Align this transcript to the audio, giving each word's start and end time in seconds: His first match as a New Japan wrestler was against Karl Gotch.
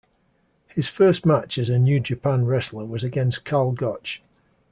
His 0.67 0.87
first 0.87 1.27
match 1.27 1.59
as 1.59 1.69
a 1.69 1.77
New 1.77 1.99
Japan 1.99 2.47
wrestler 2.47 2.85
was 2.85 3.03
against 3.03 3.45
Karl 3.45 3.71
Gotch. 3.71 4.23